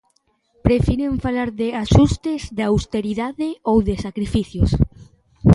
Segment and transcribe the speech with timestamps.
[0.67, 4.71] Prefiren falar de "axustes", de "austeridade" ou de "sacrificios".